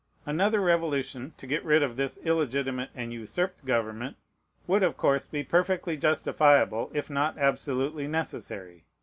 Another 0.25 0.61
revolution, 0.61 1.31
to 1.37 1.45
get 1.45 1.63
rid 1.63 1.83
of 1.83 1.95
this 1.95 2.17
illegitimate 2.23 2.89
and 2.95 3.13
usurped 3.13 3.63
government, 3.67 4.17
would 4.65 4.81
of 4.81 4.97
course 4.97 5.27
be 5.27 5.43
perfectly 5.43 5.95
justifiable, 5.95 6.89
if 6.91 7.07
not 7.11 7.37
absolutely 7.37 8.07
necessary. 8.07 8.83